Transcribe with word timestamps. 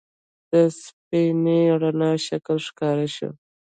د 0.51 0.53
سپینې 0.81 1.61
رڼا 1.81 2.11
شکل 2.27 2.57
ښکاره 2.67 3.07
شو. 3.15 3.29